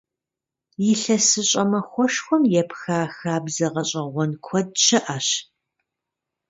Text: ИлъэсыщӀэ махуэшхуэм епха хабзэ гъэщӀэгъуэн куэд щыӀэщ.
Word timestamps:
ИлъэсыщӀэ 0.91 1.63
махуэшхуэм 1.69 2.43
епха 2.61 2.97
хабзэ 3.15 3.67
гъэщӀэгъуэн 3.73 4.31
куэд 4.45 4.69
щыӀэщ. 4.83 5.27